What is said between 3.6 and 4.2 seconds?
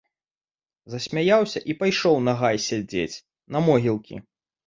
могілкі.